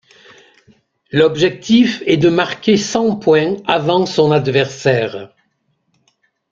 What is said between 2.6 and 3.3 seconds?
cent